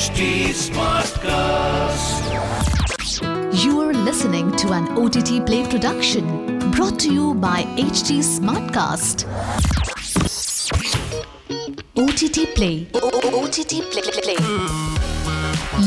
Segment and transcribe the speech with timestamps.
[0.00, 2.22] HT Smartcast.
[3.62, 9.26] You are listening to an OTT Play production brought to you by HT Smartcast.
[11.96, 12.86] OTT Play.
[12.94, 14.08] OTT Play.
[14.22, 14.40] Play.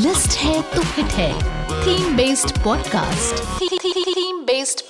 [0.04, 1.32] List है तो hit है
[1.84, 4.82] theme based podcast theme based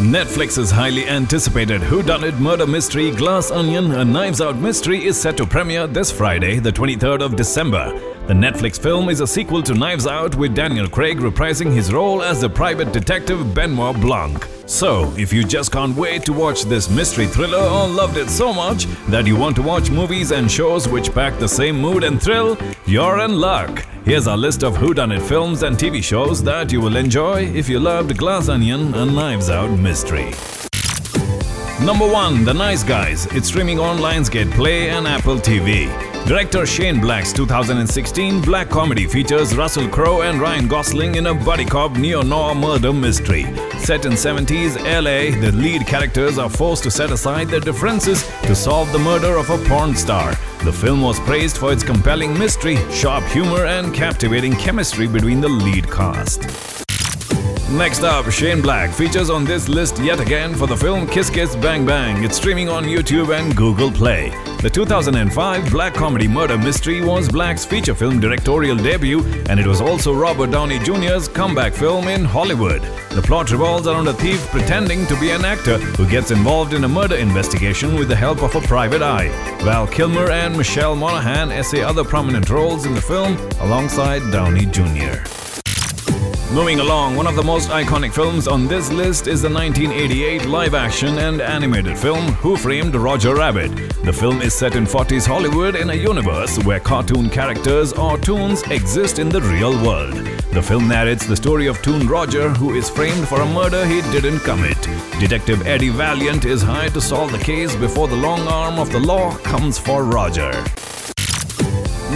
[0.00, 5.44] Netflix's highly anticipated whodunit murder mystery Glass Onion: A Knives Out Mystery is set to
[5.44, 7.92] premiere this Friday, the 23rd of December.
[8.30, 12.22] The Netflix film is a sequel to Knives Out with Daniel Craig reprising his role
[12.22, 14.46] as the private detective Benoit Blanc.
[14.66, 18.52] So, if you just can't wait to watch this mystery thriller or loved it so
[18.52, 22.22] much that you want to watch movies and shows which pack the same mood and
[22.22, 23.84] thrill, you're in luck.
[24.04, 27.80] Here's our list of whodunit films and TV shows that you will enjoy if you
[27.80, 30.30] loved Glass Onion and Knives Out Mystery.
[31.84, 33.24] Number 1 The Nice Guys.
[33.34, 35.88] It's streaming on Lionsgate Play and Apple TV.
[36.26, 41.64] Director Shane Black's 2016 black comedy features Russell Crowe and Ryan Gosling in a buddy
[41.64, 43.44] cop neo-noir murder mystery.
[43.78, 48.54] Set in 70s LA, the lead characters are forced to set aside their differences to
[48.54, 50.32] solve the murder of a porn star.
[50.64, 55.48] The film was praised for its compelling mystery, sharp humor, and captivating chemistry between the
[55.48, 56.89] lead cast.
[57.72, 61.54] Next up, Shane Black features on this list yet again for the film Kiss Kiss
[61.54, 62.24] Bang Bang.
[62.24, 64.30] It's streaming on YouTube and Google Play.
[64.60, 69.80] The 2005 black comedy murder mystery was Black's feature film directorial debut, and it was
[69.80, 72.82] also Robert Downey Jr.'s comeback film in Hollywood.
[73.10, 76.82] The plot revolves around a thief pretending to be an actor who gets involved in
[76.82, 79.28] a murder investigation with the help of a private eye.
[79.62, 85.59] Val Kilmer and Michelle Monaghan essay other prominent roles in the film alongside Downey Jr.
[86.52, 90.74] Moving along, one of the most iconic films on this list is the 1988 live
[90.74, 93.70] action and animated film Who Framed Roger Rabbit.
[94.02, 98.62] The film is set in 40s Hollywood in a universe where cartoon characters or toons
[98.64, 100.14] exist in the real world.
[100.52, 104.00] The film narrates the story of Toon Roger, who is framed for a murder he
[104.10, 104.80] didn't commit.
[105.20, 108.98] Detective Eddie Valiant is hired to solve the case before the long arm of the
[108.98, 110.50] law comes for Roger.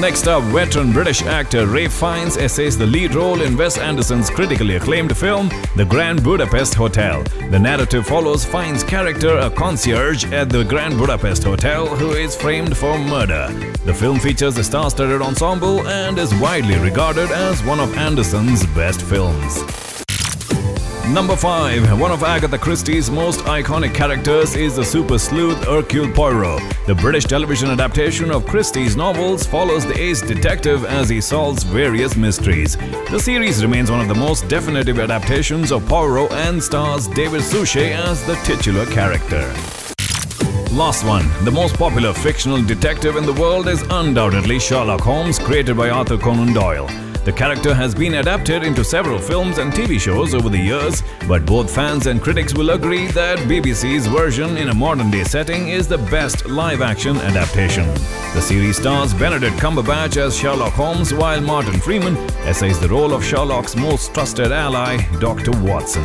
[0.01, 4.75] Next up, veteran British actor Ralph Fiennes essays the lead role in Wes Anderson's critically
[4.75, 7.23] acclaimed film, The Grand Budapest Hotel.
[7.51, 12.77] The narrative follows Fiennes' character, a concierge at the Grand Budapest Hotel, who is framed
[12.77, 13.49] for murder.
[13.85, 18.67] The film features a star studded ensemble and is widely regarded as one of Anderson's
[18.67, 19.84] best films.
[21.13, 22.01] Number 5.
[22.01, 26.63] One of Agatha Christie's most iconic characters is the super sleuth Hercule Poirot.
[26.87, 32.17] The British television adaptation of Christie's novels follows the ace detective as he solves various
[32.17, 32.77] mysteries.
[33.11, 37.93] The series remains one of the most definitive adaptations of Poirot and stars David Suchet
[37.93, 39.53] as the titular character.
[40.73, 41.29] Last one.
[41.45, 46.17] The most popular fictional detective in the world is undoubtedly Sherlock Holmes, created by Arthur
[46.17, 46.89] Conan Doyle.
[47.25, 51.47] The character has been adapted into several films and TV shows over the years, but
[51.47, 55.97] both fans and critics will agree that BBC's version in a modern-day setting is the
[55.97, 57.87] best live-action adaptation.
[58.35, 62.15] The series stars Benedict Cumberbatch as Sherlock Holmes while Martin Freeman
[62.45, 65.53] essays the role of Sherlock's most trusted ally, Dr.
[65.63, 66.05] Watson.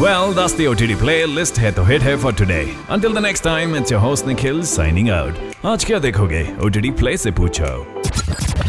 [0.00, 2.72] Well, that's the OTT playlist hit to hit here for today.
[2.88, 5.34] Until the next time, it's your host Nikhil signing out.
[5.64, 8.65] आज क्या देखोगे OTT play से पूछो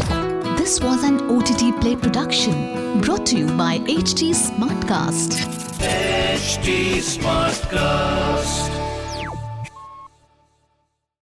[0.67, 5.39] this was an OTT Play production brought to you by HT Smartcast.
[6.99, 8.86] Smartcast.